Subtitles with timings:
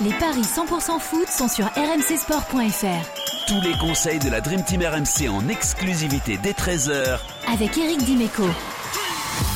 [0.00, 3.48] Les paris 100% foot sont sur rmcsport.fr.
[3.48, 7.18] Tous les conseils de la Dream Team RMC en exclusivité dès 13h
[7.52, 8.44] avec Eric Dimeco.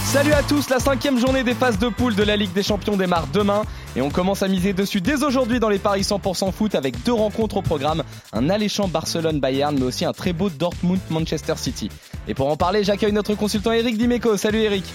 [0.04, 2.96] Salut à tous, la cinquième journée des phases de poule de la Ligue des Champions
[2.96, 3.62] démarre demain
[3.94, 7.12] et on commence à miser dessus dès aujourd'hui dans les paris 100% foot avec deux
[7.12, 8.02] rencontres au programme,
[8.32, 11.88] un alléchant Barcelone-Bayern mais aussi un très beau Dortmund-Manchester City.
[12.26, 14.36] Et pour en parler, j'accueille notre consultant Eric Dimeco.
[14.36, 14.86] Salut Eric.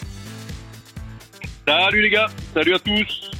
[1.66, 3.36] Salut les gars, salut à tous.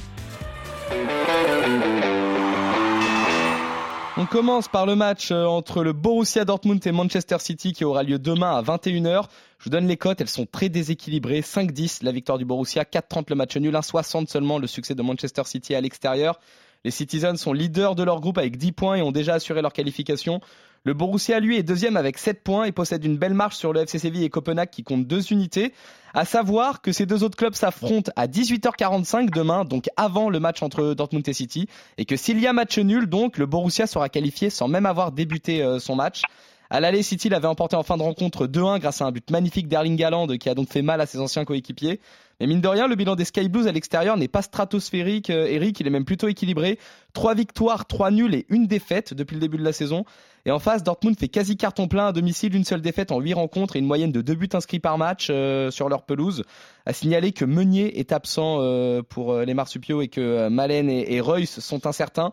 [4.20, 8.02] On commence par le match euh, entre le Borussia Dortmund et Manchester City qui aura
[8.02, 9.26] lieu demain à 21h.
[9.58, 11.40] Je vous donne les cotes, elles sont très déséquilibrées.
[11.40, 15.42] 5-10 la victoire du Borussia, 4-30 le match nul, 1-60 seulement le succès de Manchester
[15.44, 16.40] City à l'extérieur.
[16.84, 19.72] Les Citizens sont leaders de leur groupe avec 10 points et ont déjà assuré leur
[19.72, 20.40] qualification.
[20.84, 23.80] Le Borussia, lui, est deuxième avec 7 points et possède une belle marche sur le
[23.80, 25.72] FC Séville et Copenhague qui comptent deux unités.
[26.14, 30.62] À savoir que ces deux autres clubs s'affrontent à 18h45 demain, donc avant le match
[30.62, 31.68] entre Dortmund et City,
[31.98, 35.12] et que s'il y a match nul, donc le Borussia sera qualifié sans même avoir
[35.12, 36.22] débuté euh, son match.
[36.70, 39.68] À l'aller, City l'avait emporté en fin de rencontre 2-1 grâce à un but magnifique
[39.68, 41.98] d'Erling Haaland qui a donc fait mal à ses anciens coéquipiers.
[42.40, 45.30] Mais mine de rien, le bilan des Sky Blues à l'extérieur n'est pas stratosphérique.
[45.30, 46.78] Euh, Eric, il est même plutôt équilibré.
[47.12, 50.04] Trois victoires, trois nuls et une défaite depuis le début de la saison.
[50.46, 53.34] Et en face, Dortmund fait quasi carton plein à domicile, une seule défaite en huit
[53.34, 56.44] rencontres et une moyenne de deux buts inscrits par match euh, sur leur pelouse.
[56.86, 61.46] À signaler que Meunier est absent euh, pour les marsupiaux et que Malen et, et
[61.46, 62.30] sont incertains.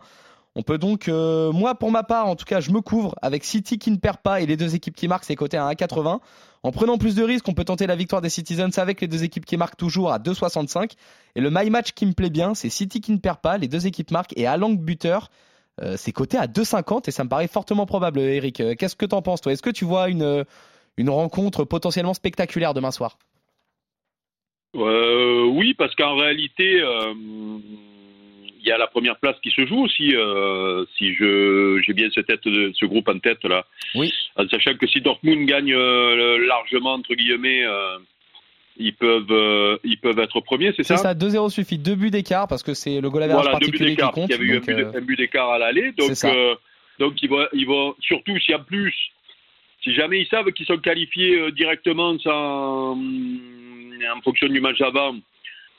[0.58, 3.44] On peut donc, euh, moi pour ma part, en tout cas, je me couvre avec
[3.44, 6.18] City qui ne perd pas et les deux équipes qui marquent, c'est coté à 1,80.
[6.62, 9.22] En prenant plus de risques, on peut tenter la victoire des Citizens avec les deux
[9.22, 10.92] équipes qui marquent toujours à 2,65.
[11.34, 13.68] Et le my match qui me plaît bien, c'est City qui ne perd pas, les
[13.68, 15.28] deux équipes marquent et à langue buteur.
[15.82, 18.60] Euh, c'est coté à 2,50 et ça me paraît fortement probable, Eric.
[18.60, 19.52] Euh, qu'est-ce que t'en penses, toi?
[19.52, 20.46] Est-ce que tu vois une,
[20.96, 23.18] une rencontre potentiellement spectaculaire demain soir?
[24.72, 26.82] Oui, parce qu'en réalité,
[28.68, 32.46] y a la première place qui se joue aussi, euh, si je j'ai bien tête
[32.46, 33.64] de ce groupe en tête là.
[33.94, 34.12] Oui.
[34.36, 37.98] En sachant que si Dortmund gagne euh, largement entre guillemets, euh,
[38.76, 42.48] ils peuvent ils peuvent être premiers, c'est ça C'est ça, 2-0 suffit, deux buts d'écart
[42.48, 44.28] parce que c'est le goal average voilà, particulier qui compte.
[44.28, 46.10] Il y avait eu un, but, d'écart à l'aller, donc
[46.98, 48.94] donc ils vont ils vont surtout si en plus
[49.82, 55.14] si jamais ils savent qu'ils sont qualifiés directement sans en fonction du match avant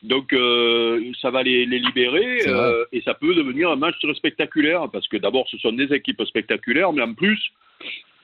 [0.03, 4.13] donc euh, ça va les, les libérer euh, et ça peut devenir un match très
[4.13, 7.39] spectaculaire parce que d'abord ce sont des équipes spectaculaires, mais en plus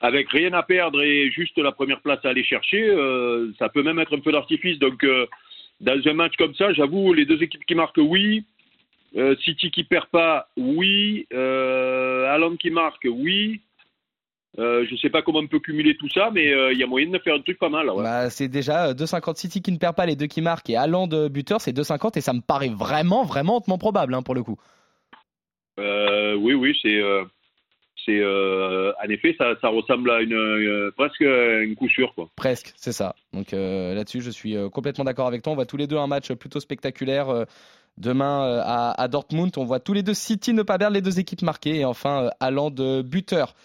[0.01, 3.83] avec rien à perdre et juste la première place à aller chercher, euh, ça peut
[3.83, 4.77] même être un peu d'artifice.
[4.77, 5.05] Donc
[5.81, 8.43] dans un match comme ça, j'avoue les deux équipes qui marquent oui,
[9.43, 13.61] City qui perd pas oui, euh, qui marque oui.
[14.59, 16.83] Euh, je ne sais pas comment on peut cumuler tout ça, mais euh, il y
[16.83, 17.89] a moyen de faire un truc pas mal.
[17.89, 18.03] Ouais.
[18.03, 20.77] Bah, c'est déjà 2,50 euh, City qui ne perd pas les deux qui marquent et
[20.77, 24.35] Allant de buteur, c'est 2,50 et ça me paraît vraiment, vraiment hautement probable hein, pour
[24.35, 24.59] le coup.
[25.77, 27.01] oui, oui, c'est.
[28.05, 32.13] c'est en effet, ça, ça, ressemble à une, presque une coup sûr.
[32.13, 32.29] Quoi.
[32.35, 33.15] Presque, c'est ça.
[33.33, 35.53] Donc là-dessus, je suis complètement d'accord avec toi.
[35.53, 37.45] On voit tous les deux un match plutôt spectaculaire.
[37.97, 41.19] Demain à, à, Dortmund, on voit tous les deux City ne pas perdre les deux
[41.19, 43.55] équipes marquées et enfin Allant de buteur.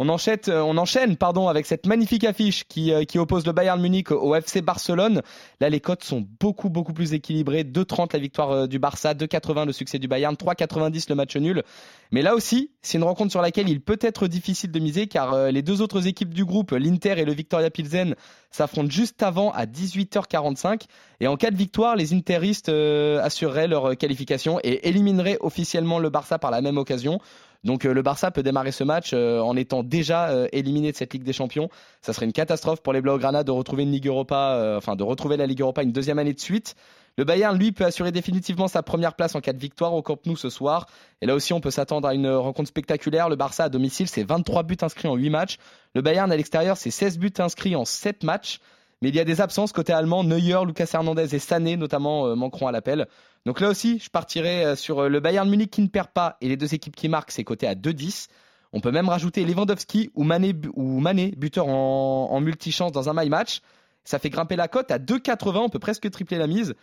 [0.00, 3.50] On enchaîne, euh, on enchaîne pardon, avec cette magnifique affiche qui, euh, qui oppose le
[3.50, 5.22] Bayern Munich au FC Barcelone.
[5.60, 7.64] Là, les cotes sont beaucoup, beaucoup plus équilibrées.
[7.64, 11.64] 2,30 la victoire euh, du Barça, 2,80 le succès du Bayern, 3,90 le match nul.
[12.12, 15.50] Mais là aussi, c'est une rencontre sur laquelle il peut être difficile de miser car
[15.50, 18.14] les deux autres équipes du groupe, l'Inter et le Victoria Pilsen,
[18.50, 20.84] s'affrontent juste avant à 18h45.
[21.20, 26.38] Et en cas de victoire, les Interistes assureraient leur qualification et élimineraient officiellement le Barça
[26.38, 27.20] par la même occasion.
[27.64, 30.96] Donc euh, le Barça peut démarrer ce match euh, en étant déjà euh, éliminé de
[30.96, 31.68] cette Ligue des Champions.
[32.02, 35.82] Ça serait une catastrophe pour les Blaugrana de retrouver une de retrouver la Ligue Europa
[35.82, 36.76] une deuxième année de suite.
[37.16, 40.24] Le Bayern, lui, peut assurer définitivement sa première place en cas de victoire au Camp
[40.24, 40.86] Nou ce soir.
[41.20, 43.28] Et là aussi, on peut s'attendre à une rencontre spectaculaire.
[43.28, 45.58] Le Barça à domicile, c'est 23 buts inscrits en 8 matchs.
[45.96, 48.60] Le Bayern à l'extérieur, c'est 16 buts inscrits en 7 matchs.
[49.00, 50.24] Mais il y a des absences côté allemand.
[50.24, 53.06] Neuer, Lucas Hernandez et Sané notamment euh, manqueront à l'appel.
[53.46, 56.36] Donc là aussi, je partirai euh, sur euh, le Bayern Munich qui ne perd pas
[56.40, 58.28] et les deux équipes qui marquent, c'est coté à 2-10.
[58.72, 63.14] On peut même rajouter Lewandowski ou Mané, ou Mané buteur en, en multichance dans un
[63.14, 63.60] my match.
[64.04, 65.58] Ça fait grimper la cote à 2,80.
[65.58, 66.74] On peut presque tripler la mise.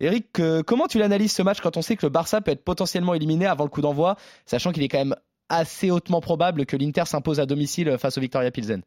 [0.00, 0.26] Eric,
[0.66, 3.46] comment tu l'analyses ce match quand on sait que le Barça peut être potentiellement éliminé
[3.46, 5.14] avant le coup d'envoi, sachant qu'il est quand même
[5.48, 8.82] assez hautement probable que l'Inter s'impose à domicile face au Victoria Pilsen?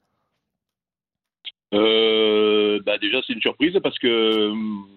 [1.73, 4.87] Euh, bah Déjà, c'est une surprise parce que hum,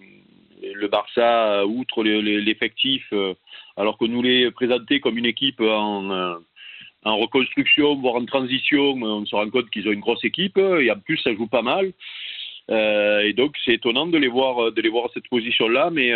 [0.62, 3.34] le Barça, outre l'effectif, euh,
[3.76, 6.34] alors que nous les présenté comme une équipe en, euh,
[7.04, 10.90] en reconstruction, voire en transition, on se rend compte qu'ils ont une grosse équipe et
[10.90, 11.92] en plus, ça joue pas mal.
[12.70, 16.12] Euh, et donc, c'est étonnant de les voir, de les voir à cette position-là, mais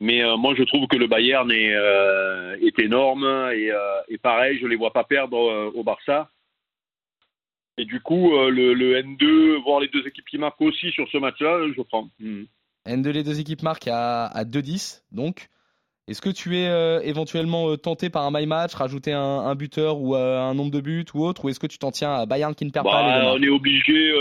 [0.00, 3.70] Mais moi, je trouve que le Bayern est, énorme et,
[4.08, 5.38] et, pareil, je les vois pas perdre
[5.74, 6.28] au Barça.
[7.76, 11.18] Et du coup, le, le, N2, voir les deux équipes qui marquent aussi sur ce
[11.18, 12.08] match-là, je prends.
[12.20, 12.44] Hmm.
[12.86, 15.48] N2, les deux équipes marquent à, à 2-10, donc.
[16.06, 19.98] Est-ce que tu es euh, éventuellement euh, tenté par un my match, rajouter un, buteur
[20.00, 22.26] ou euh, un nombre de buts ou autre, ou est-ce que tu t'en tiens à
[22.26, 24.12] Bayern qui ne perd pas les On est obligé,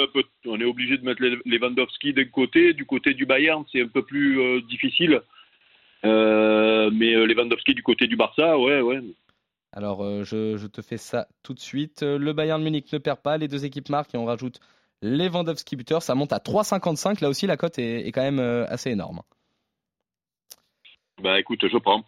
[0.46, 2.72] on est obligé de mettre Lewandowski d'un côté.
[2.74, 5.20] Du côté du Bayern, c'est un peu plus difficile.
[6.04, 9.02] mais Lewandowski du côté du Barça, ouais, ouais.
[9.74, 12.04] Alors, je, je, te fais ça tout de suite.
[12.04, 14.60] Le Bayern Munich ne perd pas, les deux équipes marquent et on rajoute
[15.02, 16.04] Lewandowski buteur.
[16.04, 17.22] Ça monte à 3,55.
[17.22, 19.22] Là aussi, la cote est, est quand même assez énorme.
[21.22, 22.04] Bah écoute, je prends.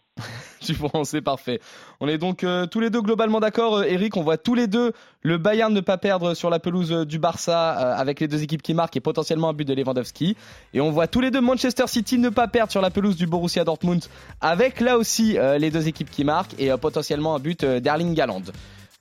[0.80, 1.60] prends, c'est parfait.
[2.00, 4.18] On est donc euh, tous les deux globalement d'accord, euh, Eric.
[4.18, 7.20] On voit tous les deux le Bayern ne pas perdre sur la pelouse euh, du
[7.20, 10.36] Barça avec les deux équipes qui marquent et potentiellement un but de Lewandowski.
[10.74, 13.28] Et on voit tous les deux Manchester City ne pas perdre sur la pelouse du
[13.28, 14.04] Borussia Dortmund
[14.42, 18.44] avec là aussi les deux équipes qui marquent et potentiellement un but d'Erling Haaland.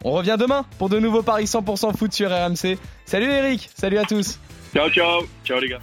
[0.04, 2.78] On revient demain pour de nouveaux paris 100% foot sur RMC.
[3.04, 4.38] Salut Eric, salut à tous.
[4.74, 5.80] Ciao ciao, ciao les gars.